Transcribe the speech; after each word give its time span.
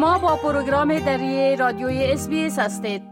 شما 0.00 0.18
با 0.18 0.36
پروگرام 0.36 0.98
دری 0.98 1.56
رادیوی 1.56 2.04
SBS 2.04 2.28
هستید. 2.58 3.02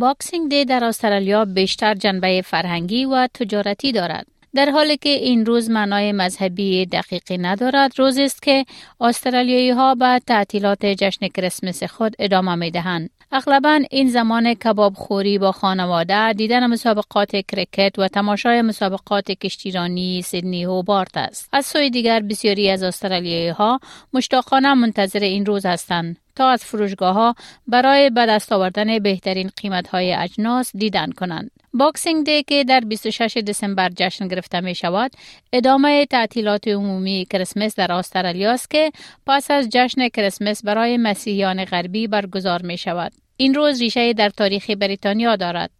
Boxing 0.00 0.50
Day 0.50 0.64
در 0.64 0.84
استرالیا 0.84 1.44
بیشتر 1.44 1.94
جنبه 1.94 2.42
فرهنگی 2.44 3.04
و 3.04 3.28
تجارتی 3.34 3.92
دارد. 3.92 4.26
در 4.54 4.70
حالی 4.70 4.96
که 4.96 5.08
این 5.08 5.46
روز 5.46 5.70
معنای 5.70 6.12
مذهبی 6.12 6.86
دقیقی 6.86 7.38
ندارد 7.38 7.98
روز 7.98 8.18
است 8.18 8.42
که 8.42 8.64
استرالیایی 9.00 9.70
ها 9.70 9.94
به 9.94 10.20
تعطیلات 10.26 10.86
جشن 10.86 11.28
کریسمس 11.28 11.82
خود 11.82 12.16
ادامه 12.18 12.54
می 12.54 12.70
دهند. 12.70 13.10
اغلبا 13.32 13.80
این 13.90 14.08
زمان 14.08 14.54
کباب 14.54 14.94
خوری 14.94 15.38
با 15.38 15.52
خانواده 15.52 16.32
دیدن 16.32 16.66
مسابقات 16.66 17.36
کرکت 17.36 17.98
و 17.98 18.08
تماشای 18.08 18.62
مسابقات 18.62 19.30
کشتیرانی 19.30 20.22
سیدنی 20.22 20.64
هوبارت 20.64 21.16
است 21.16 21.48
از 21.52 21.66
سوی 21.66 21.90
دیگر 21.90 22.20
بسیاری 22.20 22.70
از 22.70 22.82
استرالیایی 22.82 23.48
ها 23.48 23.80
مشتاقانه 24.12 24.74
منتظر 24.74 25.20
این 25.20 25.46
روز 25.46 25.66
هستند 25.66 26.16
تا 26.36 26.48
از 26.48 26.64
فروشگاه 26.64 27.14
ها 27.14 27.34
برای 27.66 28.10
به 28.10 28.26
دست 28.26 28.52
آوردن 28.52 28.98
بهترین 28.98 29.50
قیمت 29.56 29.88
های 29.88 30.14
اجناس 30.14 30.76
دیدن 30.76 31.10
کنند. 31.10 31.50
Boxing 31.74 32.26
Day 32.26 32.42
که 32.42 32.64
در 32.64 32.80
26 32.80 33.36
دسامبر 33.36 33.88
جشن 33.96 34.28
گرفته 34.28 34.60
می 34.60 34.74
شود 34.74 35.12
ادامه 35.52 36.06
تعطیلات 36.06 36.68
عمومی 36.68 37.26
کریسمس 37.30 37.74
در 37.74 37.92
استرالیا 37.92 38.52
است 38.52 38.70
که 38.70 38.92
پس 39.26 39.50
از 39.50 39.68
جشن 39.68 40.08
کریسمس 40.08 40.64
برای 40.64 40.96
مسیحیان 40.96 41.64
غربی 41.64 42.06
برگزار 42.06 42.62
می 42.62 42.78
شود. 42.78 43.12
این 43.36 43.54
روز 43.54 43.80
ریشه 43.80 44.12
در 44.12 44.30
تاریخ 44.30 44.70
بریتانیا 44.70 45.36
دارد. 45.36 45.70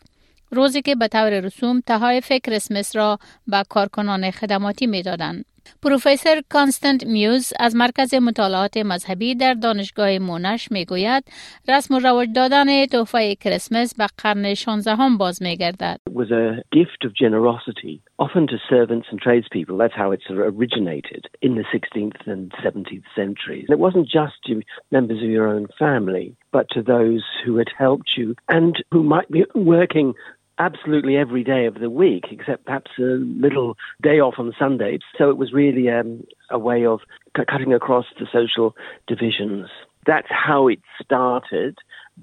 روزی 0.50 0.82
که 0.82 0.94
به 0.94 1.08
طور 1.08 1.40
مرسوم 1.40 1.80
تحایف 1.86 2.32
کریسمس 2.32 2.96
را 2.96 3.18
به 3.46 3.62
کارکنان 3.68 4.30
خدماتی 4.30 4.86
می‌دادند. 4.86 5.44
پروفسور 5.82 6.42
کانستنت 6.50 7.06
میوز 7.06 7.52
از 7.60 7.76
مرکز 7.76 8.14
مطالعات 8.14 8.76
مذهبی 8.76 9.34
در 9.34 9.54
دانشگاه 9.54 10.18
مونش 10.18 10.72
می 10.72 10.84
گوید 10.84 11.24
رسم 11.68 11.94
و 11.94 11.98
رواج 11.98 12.28
دادن 12.34 12.86
تحفه 12.86 13.34
کریسمس 13.34 13.94
به 13.98 14.06
قرن 14.22 14.54
16 14.54 14.94
هم 14.94 15.18
باز 15.18 15.42
می 15.42 15.56
گردد. 15.56 16.00
It 16.10 16.14
was 16.14 16.30
a 16.30 16.62
gift 16.78 17.04
of 17.06 17.12
generosity, 17.14 18.02
often 18.18 18.46
to 18.46 18.56
servants 18.68 19.08
and 19.10 19.18
tradespeople. 19.20 19.76
That's 19.78 19.94
how 20.02 20.10
it 20.12 20.22
originated 20.30 21.22
in 21.46 21.52
the 21.54 21.64
16th 21.74 22.26
and 22.26 22.52
17th 22.64 23.08
centuries. 23.14 23.66
It 23.68 23.78
wasn't 23.78 24.08
just 24.08 24.36
to 24.46 24.62
members 24.90 25.20
of 25.22 25.30
your 25.36 25.46
own 25.54 25.68
family, 25.78 26.36
but 26.52 26.66
to 26.70 26.82
those 26.82 27.24
who 27.44 27.56
had 27.56 27.70
helped 27.76 28.10
you 28.16 28.34
and 28.48 28.72
who 28.92 29.02
might 29.02 29.30
be 29.30 29.44
working 29.54 30.14
absolutely 30.61 31.17
every 31.17 31.43
day 31.43 31.65
of 31.65 31.75
the 31.75 31.89
week, 31.89 32.25
except 32.31 32.65
perhaps 32.65 32.91
a 32.99 33.17
little 33.45 33.77
day 34.01 34.19
off 34.19 34.35
on 34.37 34.53
Sunday. 34.57 34.99
So 35.17 35.29
it 35.29 35.37
was 35.37 35.53
really 35.53 35.89
um, 35.89 36.23
a 36.49 36.59
way 36.59 36.85
of 36.85 37.01
cutting 37.35 37.73
across 37.73 38.05
the 38.19 38.27
social 38.31 38.75
divisions. 39.07 39.67
That's 40.05 40.27
how 40.29 40.67
it 40.67 40.79
started, 41.03 41.77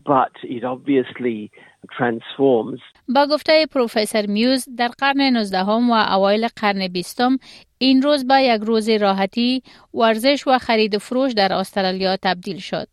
but 0.05 0.33
it 0.43 0.65
obviously 0.65 1.51
transforms. 1.99 2.81
با 3.09 3.27
گفته 3.31 3.67
پروفسور 3.67 4.27
میوز 4.27 4.69
در 4.77 4.89
قرن 4.89 5.21
19 5.21 5.63
و 5.63 5.93
اوایل 5.93 6.49
قرن 6.57 6.89
20 6.89 7.21
این 7.79 8.03
روز 8.03 8.27
با 8.27 8.39
یک 8.39 8.63
روز 8.63 8.89
راحتی 8.89 9.63
ورزش 9.95 10.45
و 10.47 10.59
خرید 10.59 10.99
فروش 10.99 11.33
در 11.33 11.53
استرالیا 11.53 12.17
تبدیل 12.23 12.59
شد. 12.59 12.87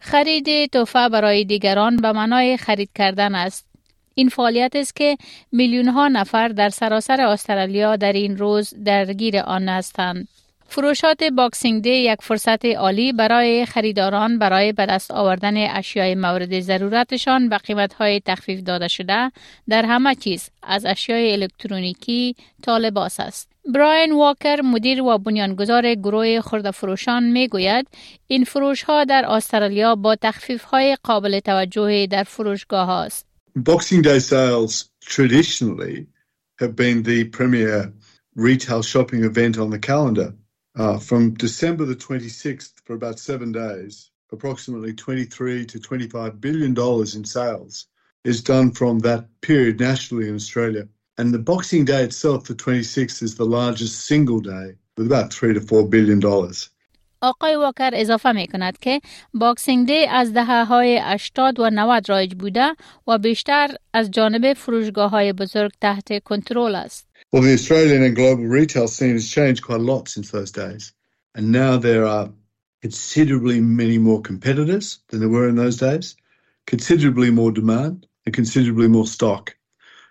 خرید 0.00 0.70
تحفه 0.70 1.08
برای 1.08 1.44
دیگران 1.44 1.96
به 1.96 2.12
معنای 2.12 2.56
خرید 2.56 2.90
کردن 2.94 3.34
است 3.34 3.68
این 4.15 4.29
فعالیت 4.29 4.75
است 4.75 4.95
که 4.95 5.17
میلیون 5.51 5.87
ها 5.87 6.07
نفر 6.07 6.47
در 6.47 6.69
سراسر 6.69 7.21
استرالیا 7.21 7.95
در 7.95 8.13
این 8.13 8.37
روز 8.37 8.73
درگیر 8.83 9.39
آن 9.39 9.69
هستند. 9.69 10.27
فروشات 10.67 11.23
Boxing 11.23 11.83
Day 11.83 11.89
یک 11.89 12.21
فرصت 12.21 12.65
عالی 12.65 13.13
برای 13.13 13.65
خریداران 13.65 14.39
برای 14.39 14.71
به 14.71 14.85
دست 14.85 15.11
آوردن 15.11 15.77
اشیای 15.77 16.15
مورد 16.15 16.59
ضرورتشان 16.59 17.49
به 17.49 17.57
قیمت 17.57 17.93
های 17.93 18.19
تخفیف 18.19 18.59
داده 18.59 18.87
شده 18.87 19.31
در 19.69 19.85
همه 19.85 20.15
چیز 20.15 20.49
از 20.63 20.85
اشیای 20.85 21.33
الکترونیکی 21.33 22.35
تا 22.63 22.77
لباس 22.77 23.19
است. 23.19 23.49
براین 23.65 24.11
واکر 24.11 24.61
مدیر 24.61 25.01
و 25.01 25.17
بنیانگذار 25.17 25.93
گروه 25.93 26.41
خرد 26.41 26.71
فروشان 26.71 27.23
می 27.23 27.47
گوید 27.47 27.87
این 28.27 28.43
فروش 28.43 28.83
ها 28.83 29.03
در 29.03 29.25
استرالیا 29.25 29.95
با 29.95 30.15
تخفیف 30.15 30.63
های 30.63 30.97
قابل 31.03 31.39
توجه 31.39 32.07
در 32.07 32.23
فروشگاه 32.23 32.89
است. 32.89 33.32
Boxing 33.55 34.01
Day 34.01 34.17
sales 34.17 34.89
traditionally 35.01 36.07
have 36.57 36.75
been 36.75 37.03
the 37.03 37.25
premier 37.25 37.93
retail 38.33 38.81
shopping 38.81 39.23
event 39.23 39.59
on 39.59 39.69
the 39.69 39.77
calendar. 39.77 40.33
Uh, 40.75 40.97
from 40.97 41.35
December 41.35 41.85
the 41.85 41.95
26th 41.95 42.73
for 42.83 42.95
about 42.95 43.19
seven 43.19 43.51
days, 43.51 44.09
approximately 44.31 44.91
23 44.91 45.67
to 45.67 45.79
25 45.79 46.41
billion 46.41 46.73
dollars 46.73 47.13
in 47.13 47.23
sales 47.23 47.85
is 48.23 48.41
done 48.41 48.71
from 48.71 48.97
that 48.99 49.27
period 49.41 49.79
nationally 49.79 50.27
in 50.27 50.33
Australia. 50.33 50.87
And 51.19 51.31
the 51.31 51.37
Boxing 51.37 51.85
Day 51.85 52.03
itself, 52.05 52.45
the 52.45 52.55
26th, 52.55 53.21
is 53.21 53.35
the 53.35 53.45
largest 53.45 54.07
single 54.07 54.39
day 54.39 54.73
with 54.97 55.05
about 55.05 55.31
three 55.31 55.53
to 55.53 55.61
four 55.61 55.87
billion 55.87 56.19
dollars. 56.19 56.71
آقای 57.22 57.56
واکر 57.56 57.90
اضافه 57.94 58.32
می 58.32 58.46
کند 58.46 58.78
که 58.78 59.00
باکسینگ 59.34 59.86
دی 59.86 60.06
از 60.06 60.32
دهه 60.32 60.64
های 60.64 61.00
80 61.02 61.60
و 61.60 61.70
90 61.70 62.08
رایج 62.08 62.34
بوده 62.34 62.76
و 63.06 63.18
بیشتر 63.18 63.68
از 63.92 64.10
جانب 64.10 64.52
فروشگاه 64.52 65.10
های 65.10 65.32
بزرگ 65.32 65.72
تحت 65.80 66.22
کنترل 66.24 66.74
است. 66.74 67.08
Well, 67.32 67.42
the 67.42 67.52
Australian 67.52 68.02
and 68.02 68.16
global 68.16 68.46
retail 68.60 68.88
scene 68.88 69.16
has 69.20 69.28
changed 69.28 69.62
quite 69.62 69.80
a 69.80 69.90
lot 69.92 70.08
since 70.08 70.30
those 70.30 70.50
days. 70.50 70.92
And 71.34 71.52
now 71.52 71.76
there 71.76 72.06
are 72.06 72.30
considerably 72.82 73.60
many 73.60 73.98
more 73.98 74.22
competitors 74.22 75.00
than 75.08 75.20
there 75.20 75.28
were 75.36 75.48
in 75.48 75.56
those 75.56 75.76
days, 75.76 76.16
considerably 76.66 77.30
more 77.30 77.52
demand, 77.52 78.06
and 78.24 78.34
considerably 78.34 78.88
more 78.88 79.06
stock. 79.06 79.44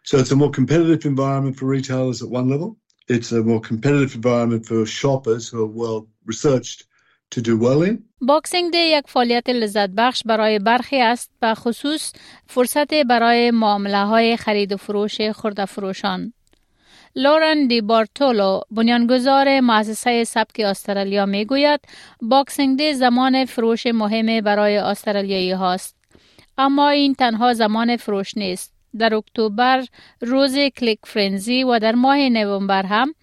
So 0.03 0.17
it's 0.19 0.31
a 0.31 0.35
more 0.35 0.51
competitive 0.51 1.05
environment 1.05 1.57
for 1.57 1.65
retailers 1.65 2.21
at 2.21 2.29
one 2.29 2.49
level. 2.49 2.77
It's 3.07 3.31
a 3.31 3.41
more 3.41 3.61
competitive 3.61 4.15
environment 4.15 4.65
for 4.65 4.85
shoppers 4.85 5.49
who 5.49 5.63
are 5.63 5.73
well 5.83 6.07
researched 6.25 6.83
to 7.34 7.40
do 7.40 7.56
well 7.64 7.82
in. 7.88 7.98
Boxing 8.20 8.72
Day 8.72 8.78
یک 8.78 9.04
فعالیت 9.08 9.48
لذت 9.48 9.90
بخش 9.90 10.22
برای 10.26 10.58
برخی 10.58 11.00
است 11.00 11.30
به 11.40 11.54
خصوص 11.54 12.12
فرصت 12.46 12.94
برای 12.94 13.50
معامله 13.50 14.04
های 14.04 14.36
خرید 14.36 14.72
و 14.72 14.76
فروش 14.76 15.20
خرد 15.20 15.64
فروشان. 15.64 16.32
لورن 17.16 17.66
دی 17.66 17.80
بارتولو 17.80 18.60
بنیانگذار 18.70 19.60
مؤسسه 19.60 20.24
سبک 20.24 20.60
استرالیا 20.60 21.26
می 21.26 21.44
گوید 21.44 21.80
Boxing 22.22 22.78
Day 22.78 22.94
زمان 22.94 23.44
فروش 23.44 23.86
مهم 23.86 24.40
برای 24.40 24.76
استرالیایی 24.76 25.52
هاست. 25.52 25.96
اما 26.58 26.88
این 26.88 27.14
تنها 27.14 27.52
زمان 27.52 27.96
فروش 27.96 28.36
نیست. 28.36 28.72
در 28.98 29.14
اکتبر 29.14 29.84
روز 30.20 30.58
کلیک 30.58 30.98
فرنزی 31.04 31.64
و 31.64 31.78
در 31.78 31.94
ماه 31.94 32.28
نوامبر 32.28 32.86
هم 32.86 33.14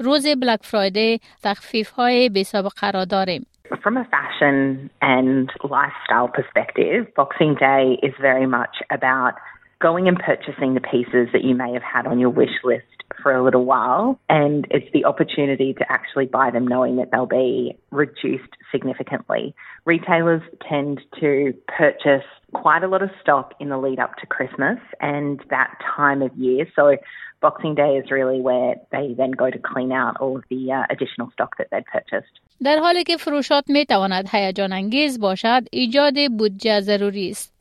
روز 0.00 0.26
بلک 0.40 0.60
فرایدی 0.62 1.20
تخفیف 1.42 1.90
های 1.90 2.28
بی 2.28 2.44
سابقه 2.44 2.90
را 2.90 3.04
داریم. 3.04 3.46
From 3.82 3.96
a 3.96 4.04
fashion 4.04 4.90
and 5.02 5.48
lifestyle 5.62 6.28
perspective, 6.28 7.00
Boxing 7.16 7.54
Day 7.54 7.98
is 8.02 8.14
very 8.20 8.46
much 8.46 8.76
about 8.90 9.34
going 9.80 10.08
and 10.08 10.18
purchasing 10.18 10.74
the 10.74 10.80
pieces 10.80 11.28
that 11.32 11.44
you 11.48 11.54
may 11.54 11.72
have 11.72 11.82
had 11.82 12.06
on 12.06 12.18
your 12.18 12.30
wish 12.30 12.56
list 12.64 12.97
for 13.22 13.32
a 13.32 13.42
little 13.42 13.64
while. 13.64 14.18
And 14.28 14.66
it's 14.70 14.90
the 14.92 15.04
opportunity 15.04 15.74
to 15.74 15.84
actually 15.88 16.26
buy 16.26 16.50
them 16.50 16.66
knowing 16.66 16.96
that 16.96 17.10
they'll 17.10 17.26
be 17.26 17.76
reduced 17.90 18.52
significantly. 18.70 19.54
Retailers 19.84 20.42
tend 20.68 21.00
to 21.20 21.54
purchase 21.68 22.24
quite 22.52 22.82
a 22.84 22.88
lot 22.88 23.02
of 23.02 23.10
stock 23.20 23.54
in 23.60 23.68
the 23.68 23.78
lead 23.78 23.98
up 23.98 24.16
to 24.16 24.26
Christmas 24.26 24.78
and 25.00 25.42
that 25.50 25.70
time 25.96 26.22
of 26.22 26.34
year. 26.36 26.66
So 26.76 26.96
Boxing 27.40 27.74
Day 27.74 27.92
is 28.00 28.10
really 28.10 28.40
where 28.40 28.76
they 28.90 29.14
then 29.20 29.32
go 29.32 29.50
to 29.50 29.58
clean 29.58 29.92
out 29.92 30.16
all 30.22 30.36
of 30.38 30.44
the 30.48 30.72
uh, 30.72 30.84
additional 30.94 31.30
stock 31.32 31.52
that 31.58 31.68
they'd 31.70 31.86
purchased. 31.86 32.34
در 32.64 32.78
حالی 32.78 33.04
که 33.04 33.16
فروشات 33.16 33.64
می 33.68 33.84
تواند 33.84 34.28
هیجان 34.32 34.72
انگیز 34.72 35.20
باشد 35.20 35.62
ایجاد 35.72 36.14
بودجه 36.38 36.80
ضروری 36.80 37.30
است 37.30 37.54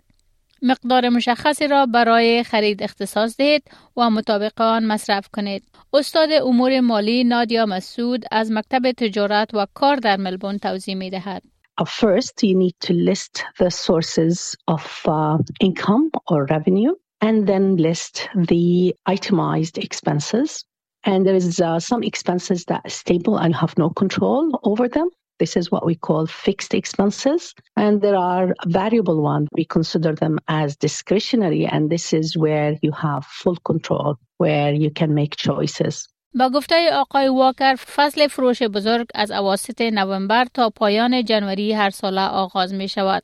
مقدار 0.62 1.08
مشخصی 1.08 1.68
را 1.68 1.86
برای 1.86 2.42
خرید 2.42 2.82
اختصاص 2.82 3.36
دهید 3.36 3.62
و 3.96 4.10
مطابق 4.10 4.60
آن 4.60 4.86
مصرف 4.86 5.28
کنید. 5.32 5.62
استاد 5.92 6.28
امور 6.32 6.80
مالی 6.80 7.24
نادیا 7.24 7.66
مسعود 7.66 8.24
از 8.30 8.52
مکتب 8.52 8.92
تجارت 8.92 9.54
و 9.54 9.66
کار 9.74 9.96
در 9.96 10.16
ملبون 10.16 10.58
توضیح 10.58 10.94
می 10.94 11.10
دهد. 11.10 11.42
First, 11.86 12.42
you 12.42 12.56
need 12.56 12.74
to 12.80 12.92
list 12.92 13.44
the 13.58 13.70
sources 13.70 14.56
of 14.66 14.84
uh, 15.06 15.38
income 15.60 16.10
or 16.26 16.44
revenue 16.46 16.94
and 17.20 17.46
then 17.46 17.76
list 17.76 18.28
the 18.34 18.94
itemized 19.06 19.78
expenses. 19.78 20.64
And 21.04 21.24
there 21.24 21.36
is 21.36 21.60
uh, 21.60 21.78
some 21.78 22.02
expenses 22.02 22.64
that 22.64 22.80
are 22.84 22.90
stable 22.90 23.36
and 23.36 23.54
have 23.54 23.78
no 23.78 23.90
control 23.90 24.58
over 24.64 24.88
them. 24.88 25.08
This 25.39 25.57
is 25.57 25.71
what 25.71 25.85
we 25.85 25.95
call 25.95 26.25
fixed 26.25 26.73
expenses. 26.73 27.53
And 27.75 28.01
there 28.01 28.15
are 28.15 28.53
variable 28.67 29.21
ones. 29.21 29.47
We 29.51 29.65
consider 29.65 30.13
them 30.13 30.39
as 30.47 30.75
discretionary. 30.77 31.65
And 31.65 31.89
this 31.89 32.13
is 32.13 32.37
where 32.37 32.77
you 32.81 32.91
have 32.91 33.25
full 33.25 33.57
control, 33.71 34.15
where 34.37 34.71
you 34.73 34.91
can 34.91 35.13
make 35.13 35.35
choices. 35.35 36.07
با 36.35 36.49
گفته 36.49 36.89
آقای 36.93 37.27
واکر 37.27 37.75
فصل 37.75 38.27
فروش 38.27 38.63
بزرگ 38.63 39.07
از 39.15 39.31
اواسط 39.31 39.81
نوامبر 39.81 40.45
تا 40.53 40.69
پایان 40.69 41.25
جنوری 41.25 41.73
هر 41.73 41.89
ساله 41.89 42.21
آغاز 42.21 42.73
می 42.73 42.87
شود 42.87 43.23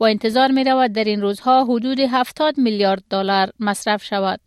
و 0.00 0.04
انتظار 0.04 0.50
می 0.50 0.64
رود 0.64 0.92
در 0.92 1.04
این 1.04 1.20
روزها 1.20 1.64
حدود 1.64 2.00
70 2.00 2.58
میلیارد 2.58 3.02
دلار 3.10 3.50
مصرف 3.60 4.04
شود. 4.04 4.40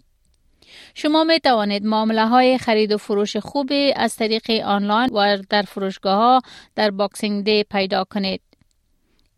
شما 0.94 1.24
می 1.24 1.40
توانید 1.40 1.84
معامله 1.84 2.26
های 2.26 2.58
خرید 2.58 2.92
و 2.92 2.98
فروش 2.98 3.36
خوبی 3.36 3.92
از 3.96 4.16
طریق 4.16 4.50
آنلاین 4.64 5.10
و 5.10 5.38
در 5.50 5.62
فروشگاه 5.62 6.16
ها 6.16 6.40
در 6.74 6.90
Boxing 6.90 7.44
Day 7.44 7.64
پیدا 7.64 8.04
کنید. 8.04 8.40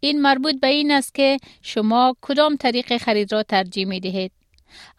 این 0.01 0.23
مربوط 0.23 0.61
به 0.61 0.67
این 0.67 0.91
است 0.91 1.15
که 1.15 1.37
شما 1.63 2.17
کدام 2.21 2.57
طریق 2.57 2.97
خرید 2.97 3.33
را 3.33 3.43
ترجیح 3.43 3.87
می 3.87 4.01
دهید. 4.01 4.33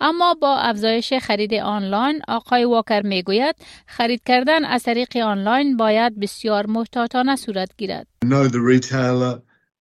اما 0.01 0.33
با 0.33 0.57
افزایش 0.57 1.13
خرید 1.13 1.53
آنلاین 1.53 2.21
آقای 2.27 2.65
واکر 2.65 3.01
می 3.01 3.23
گوید 3.23 3.55
خرید 3.87 4.21
کردن 4.25 4.65
از 4.65 4.83
طریق 4.83 5.17
آنلاین 5.17 5.77
باید 5.77 6.19
بسیار 6.19 6.65
محتاطانه 6.65 7.35
صورت 7.35 7.69
گیرد. 7.77 8.07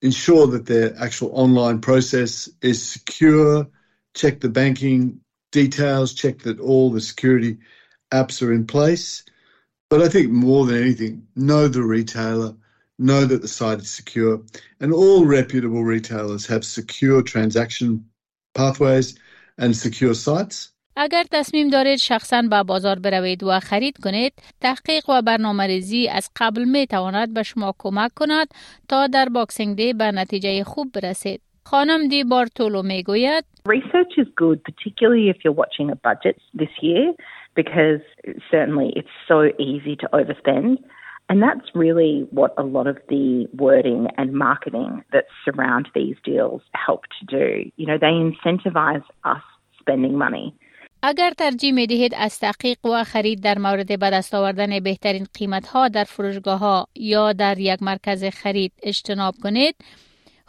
Ensure 0.04 0.46
that 0.48 0.66
their 0.66 0.88
actual 1.06 1.30
online 1.44 1.78
process 1.80 2.32
is 2.60 2.78
secure, 2.94 3.66
check 4.12 4.34
the 4.40 4.50
banking 4.50 5.00
details, 5.53 6.13
check 6.13 6.39
that 6.39 6.59
all 6.59 6.89
the 6.89 7.01
security 7.01 7.57
apps 8.11 8.41
are 8.41 8.53
in 8.53 8.65
place. 8.65 9.23
But 9.89 10.01
I 10.01 10.09
think 10.09 10.29
more 10.29 10.65
than 10.65 10.81
anything, 10.81 11.27
know 11.35 11.67
the 11.67 11.83
retailer, 11.83 12.55
know 12.97 13.25
that 13.25 13.41
the 13.41 13.47
site 13.47 13.79
is 13.79 13.89
secure, 13.89 14.41
and 14.79 14.93
all 14.93 15.25
reputable 15.25 15.83
retailers 15.83 16.45
have 16.47 16.63
secure 16.63 17.21
transaction 17.21 18.05
pathways 18.53 19.17
and 19.57 19.75
secure 19.75 20.13
sites. 20.13 20.73
اگر 20.95 21.23
تصمیم 21.31 21.69
دارید 21.69 21.99
شخصا 21.99 22.41
به 22.41 22.63
بازار 22.63 22.99
بروید 22.99 23.43
و 23.43 23.59
خرید 23.59 23.97
کنید، 24.03 24.33
تحقیق 24.61 25.09
و 25.09 25.21
برنامه 25.21 25.67
ریزی 25.67 26.07
از 26.07 26.29
قبل 26.35 26.63
می 26.63 26.87
تواند 26.87 27.33
به 27.33 27.43
شما 27.43 27.75
کمک 27.77 28.11
کند 28.13 28.47
تا 28.87 29.07
در 29.07 29.29
باکسینگ 29.29 29.77
دی 29.77 29.93
به 29.93 30.11
نتیجه 30.11 30.63
خوب 30.63 30.91
برسید. 30.91 31.41
خانم 31.66 32.08
دی 32.08 32.24
بارتولو 32.24 32.82
می 32.82 33.02
گوید 33.02 33.44
Research 33.68 34.14
is 34.18 34.28
good, 34.36 34.58
particularly 34.70 35.26
if 35.30 35.36
you're 35.42 35.58
watching 35.64 35.88
a 35.90 35.98
budget 36.08 36.36
this 36.62 36.74
year, 36.82 37.04
because 37.60 38.02
certainly 38.50 38.88
it's 38.98 39.16
so 39.26 39.38
easy 39.70 39.94
to 40.02 40.06
overspend. 40.18 40.76
And 41.30 41.42
that's 41.46 41.68
really 41.84 42.14
what 42.38 42.52
a 42.58 42.66
lot 42.76 42.86
of 42.92 42.98
the 43.08 43.46
wording 43.64 44.02
and 44.18 44.28
marketing 44.48 44.90
that 45.14 45.24
surround 45.44 45.88
these 45.94 46.16
deals 46.30 46.60
help 46.86 47.02
to 47.18 47.22
do. 47.38 47.48
You 47.80 47.86
know, 47.88 47.98
they 48.04 48.14
incentivize 48.28 49.06
us 49.34 49.44
spending 49.80 50.16
money. 50.18 50.46
اگر 51.02 51.30
ترجیح 51.30 51.72
می 51.72 51.86
دهید 51.86 52.14
از 52.16 52.38
تحقیق 52.38 52.86
و 52.86 53.04
خرید 53.04 53.42
در 53.42 53.58
مورد 53.58 53.98
به 54.00 54.10
دست 54.10 54.34
آوردن 54.34 54.80
بهترین 54.80 55.26
قیمت 55.34 55.66
ها 55.66 55.88
در 55.88 56.04
فروشگاه 56.04 56.58
ها 56.58 56.86
یا 56.94 57.32
در 57.32 57.58
یک 57.58 57.82
مرکز 57.82 58.24
خرید 58.24 58.72
اجتناب 58.82 59.34
کنید، 59.42 59.74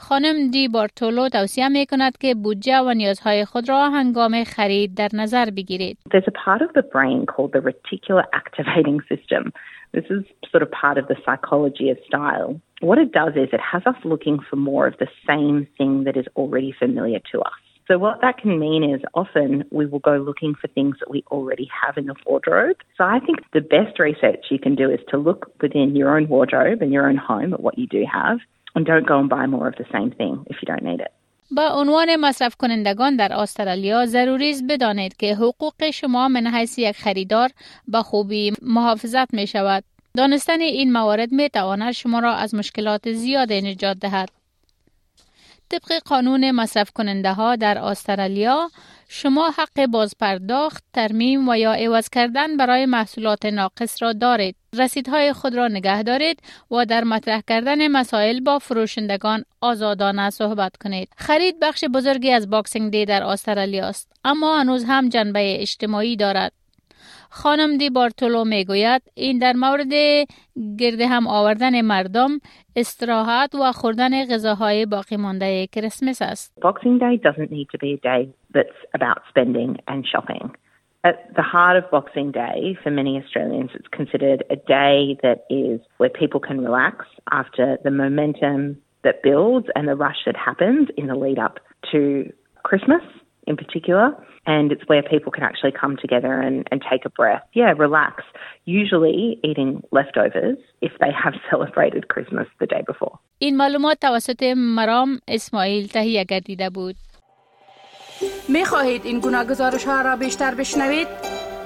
خانم 0.02 0.50
دی 0.50 0.68
بارتولو 0.68 1.28
توصیه 1.28 1.68
می 1.68 1.86
کند 1.86 2.18
که 2.18 2.34
بودجه 2.34 2.78
و 2.78 2.94
نیازهای 2.94 3.44
خود 3.44 3.68
را 3.68 3.90
هنگام 3.90 4.44
خرید 4.44 4.94
در 4.94 5.08
نظر 5.12 5.50
بگیرید. 5.50 5.98
There's 6.10 6.28
a 6.28 6.48
part 6.48 6.62
of 6.62 6.72
the 6.74 6.82
brain 6.82 7.26
called 7.26 7.52
the 7.52 7.62
reticular 7.70 8.24
activating 8.32 9.00
system. 9.08 9.52
This 9.92 10.06
is 10.16 10.22
sort 10.52 10.62
of 10.62 10.70
part 10.82 10.96
of 10.98 11.04
the 11.08 11.16
psychology 11.24 11.90
of 11.90 11.98
style. 12.08 12.50
What 12.88 12.98
it 13.04 13.10
does 13.20 13.34
is 13.42 13.48
it 13.52 13.64
has 13.72 13.82
us 13.92 14.00
looking 14.12 14.36
for 14.48 14.56
more 14.70 14.86
of 14.90 14.96
the 15.04 15.10
same 15.30 15.56
thing 15.76 15.92
that 16.06 16.16
is 16.22 16.26
already 16.40 16.72
familiar 16.82 17.20
to 17.32 17.36
us. 17.52 17.60
So 17.88 17.98
what 17.98 18.20
that 18.24 18.38
can 18.42 18.52
mean 18.66 18.82
is 18.94 19.00
often 19.22 19.50
we 19.78 19.84
will 19.90 20.04
go 20.10 20.16
looking 20.28 20.52
for 20.60 20.68
things 20.68 20.94
that 21.00 21.10
we 21.14 21.20
already 21.34 21.68
have 21.80 21.94
in 22.00 22.06
the 22.06 22.14
wardrobe. 22.24 22.78
So 22.96 23.02
I 23.16 23.18
think 23.26 23.38
the 23.52 23.66
best 23.76 23.98
research 23.98 24.42
you 24.50 24.60
can 24.66 24.74
do 24.82 24.86
is 24.96 25.00
to 25.10 25.16
look 25.18 25.40
within 25.60 25.96
your 25.96 26.16
own 26.16 26.28
wardrobe 26.28 26.80
and 26.82 26.92
your 26.92 27.08
own 27.10 27.16
home 27.16 27.52
at 27.52 27.60
what 27.66 27.76
you 27.80 27.88
do 27.88 28.04
have 28.20 28.38
and 28.75 28.85
don't 28.85 29.07
go 29.07 29.17
and 29.19 29.29
buy 29.29 29.45
more 29.55 29.67
of 29.67 29.75
the 29.81 29.87
same 29.95 30.11
thing 30.19 30.33
if 30.51 30.55
you 30.61 30.67
don't 30.71 30.83
need 30.83 31.01
it. 31.01 31.11
با 31.51 31.69
عنوان 31.69 32.15
مصرف 32.15 32.55
کنندگان 32.55 33.15
در 33.15 33.33
استرالیا 33.33 34.05
ضروری 34.05 34.49
است 34.49 34.63
بدانید 34.69 35.17
که 35.17 35.35
حقوق 35.35 35.89
شما 35.93 36.27
من 36.27 36.47
حیث 36.47 36.79
یک 36.79 36.97
خریدار 36.97 37.49
به 37.87 38.01
خوبی 38.01 38.53
محافظت 38.61 39.33
می 39.33 39.47
شود. 39.47 39.83
دانستن 40.17 40.61
این 40.61 40.93
موارد 40.93 41.31
می 41.31 41.49
تواند 41.49 41.91
شما 41.91 42.19
را 42.19 42.33
از 42.33 42.55
مشکلات 42.55 43.11
زیاد 43.11 43.53
نجات 43.53 43.97
دهد. 43.99 44.29
طبق 45.69 45.99
قانون 46.05 46.51
مصرف 46.51 46.91
کننده 46.91 47.33
ها 47.33 47.55
در 47.55 47.77
استرالیا 47.77 48.69
شما 49.07 49.49
حق 49.57 49.85
بازپرداخت، 49.85 50.83
ترمیم 50.93 51.49
و 51.49 51.55
یا 51.55 51.73
عوض 51.73 52.09
کردن 52.09 52.57
برای 52.57 52.85
محصولات 52.85 53.45
ناقص 53.45 54.03
را 54.03 54.13
دارید. 54.13 54.55
رسیدهای 54.73 55.33
خود 55.33 55.55
را 55.55 55.67
نگه 55.67 56.03
دارید 56.03 56.39
و 56.71 56.85
در 56.85 57.03
مطرح 57.03 57.41
کردن 57.47 57.87
مسائل 57.87 58.39
با 58.39 58.59
فروشندگان 58.59 59.45
آزادانه 59.61 60.29
صحبت 60.29 60.77
کنید. 60.77 61.09
خرید 61.17 61.59
بخش 61.59 61.83
بزرگی 61.93 62.31
از 62.31 62.49
Boxing 62.49 62.91
Day 62.91 63.05
در 63.05 63.23
استرالیا 63.23 63.87
است، 63.87 64.11
اما 64.23 64.59
هنوز 64.59 64.85
هم 64.87 65.09
جنبه 65.09 65.61
اجتماعی 65.61 66.15
دارد. 66.15 66.51
خانم 67.34 67.76
دی 67.78 67.90
بارتولو 67.90 68.44
می 68.44 68.64
گوید 68.64 69.02
این 69.14 69.38
در 69.38 69.52
مورد 69.52 69.92
گرد 70.78 71.00
هم 71.00 71.26
آوردن 71.26 71.80
مردم 71.80 72.30
استراحت 72.76 73.54
و 73.54 73.72
خوردن 73.72 74.24
غذاهای 74.24 74.86
باقی 74.86 75.16
مانده 75.16 75.66
کریسمس 75.66 76.22
است. 76.22 76.60
Boxing 76.60 76.98
Day 76.98 77.16
doesn't 77.16 77.50
need 77.50 77.68
to 77.72 77.78
be 77.78 77.92
a 77.92 78.00
day 78.10 78.28
that's 78.54 78.80
about 78.94 79.18
spending 79.28 79.76
and 79.88 80.06
shopping. 80.12 80.50
At 81.02 81.34
the 81.34 81.42
heart 81.42 81.76
of 81.80 81.90
Boxing 81.90 82.30
Day, 82.30 82.76
for 82.82 82.90
many 82.90 83.16
Australians, 83.22 83.70
it's 83.74 83.88
considered 83.88 84.44
a 84.50 84.56
day 84.56 85.16
that 85.22 85.38
is 85.48 85.80
where 85.96 86.10
people 86.10 86.40
can 86.40 86.58
relax 86.60 87.06
after 87.40 87.78
the 87.84 87.90
momentum 87.90 88.76
that 89.02 89.22
builds 89.22 89.66
and 89.74 89.88
the 89.88 89.96
rush 89.96 90.20
that 90.26 90.36
happens 90.36 90.88
in 90.98 91.06
the 91.06 91.14
lead 91.14 91.38
up 91.38 91.58
to 91.92 92.30
Christmas 92.64 93.02
in 93.46 93.56
particular. 93.56 94.06
And 94.46 94.72
it's 94.72 94.86
where 94.90 95.02
people 95.02 95.30
can 95.36 95.44
actually 95.50 95.74
come 95.82 95.94
together 96.04 96.32
and, 96.46 96.56
and 96.70 96.78
take 96.92 97.02
a 97.10 97.12
breath. 97.20 97.44
Yeah, 97.60 97.72
relax. 97.86 98.14
Usually 98.64 99.38
eating 99.48 99.70
leftovers 99.98 100.58
if 100.80 100.92
they 101.02 101.12
have 101.24 101.34
celebrated 101.50 102.02
Christmas 102.08 102.46
the 102.62 102.66
day 102.66 102.82
before. 102.92 103.18
این 103.38 103.56
معلومات 103.56 103.98
توسط 104.00 104.42
مرام 104.56 105.18
اسماعیل 105.28 105.86
تهیه 105.86 106.24
گردیده 106.24 106.70
بود. 106.70 106.96
می 108.48 108.64
خواهید 108.64 109.02
این 109.04 109.20
گناه 109.20 109.44
گزارش 109.44 109.84
ها 109.84 110.02
را 110.02 110.16
بیشتر 110.16 110.54
بشنوید؟ 110.54 111.08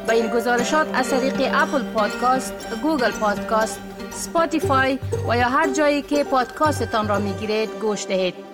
با 0.09 0.13
این 0.13 0.27
گزارشات 0.27 0.87
از 0.95 1.11
طریق 1.11 1.35
اپل 1.55 1.83
پادکاست، 1.95 2.81
گوگل 2.83 3.11
پادکاست، 3.21 3.81
سپاتیفای 4.11 4.99
و 5.29 5.37
یا 5.37 5.49
هر 5.49 5.73
جایی 5.73 6.03
که 6.03 6.25
پادکاستتان 6.31 7.09
را 7.09 7.19
می 7.19 7.33
گیرید 7.33 7.69
گوش 7.81 8.07
دهید. 8.07 8.48